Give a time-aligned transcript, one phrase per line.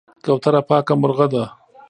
[0.25, 1.43] کوتره پاکه مرغه ده.